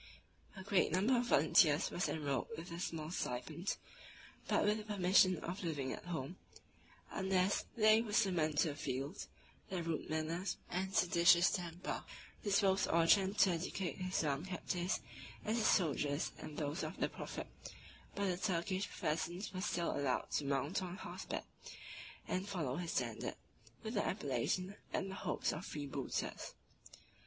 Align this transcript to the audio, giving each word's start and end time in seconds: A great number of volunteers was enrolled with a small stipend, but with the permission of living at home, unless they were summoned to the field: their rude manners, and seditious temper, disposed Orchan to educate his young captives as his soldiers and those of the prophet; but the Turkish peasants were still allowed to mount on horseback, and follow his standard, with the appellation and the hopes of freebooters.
A 0.55 0.63
great 0.63 0.91
number 0.91 1.15
of 1.15 1.27
volunteers 1.27 1.91
was 1.91 2.09
enrolled 2.09 2.47
with 2.57 2.71
a 2.71 2.79
small 2.79 3.11
stipend, 3.11 3.77
but 4.47 4.65
with 4.65 4.79
the 4.79 4.83
permission 4.83 5.37
of 5.43 5.63
living 5.63 5.93
at 5.93 6.05
home, 6.05 6.37
unless 7.11 7.65
they 7.77 8.01
were 8.01 8.11
summoned 8.11 8.57
to 8.57 8.69
the 8.69 8.75
field: 8.75 9.27
their 9.69 9.83
rude 9.83 10.09
manners, 10.09 10.57
and 10.71 10.95
seditious 10.95 11.51
temper, 11.51 12.03
disposed 12.43 12.87
Orchan 12.89 13.35
to 13.41 13.51
educate 13.51 13.97
his 13.97 14.23
young 14.23 14.43
captives 14.45 15.01
as 15.45 15.57
his 15.57 15.67
soldiers 15.67 16.31
and 16.39 16.57
those 16.57 16.81
of 16.81 16.97
the 16.97 17.07
prophet; 17.07 17.45
but 18.15 18.25
the 18.25 18.37
Turkish 18.37 18.89
peasants 18.99 19.53
were 19.53 19.61
still 19.61 19.95
allowed 19.95 20.31
to 20.31 20.45
mount 20.45 20.81
on 20.81 20.97
horseback, 20.97 21.45
and 22.27 22.49
follow 22.49 22.77
his 22.77 22.91
standard, 22.91 23.35
with 23.83 23.93
the 23.93 24.03
appellation 24.03 24.77
and 24.91 25.11
the 25.11 25.15
hopes 25.15 25.51
of 25.53 25.63
freebooters. 25.63 26.55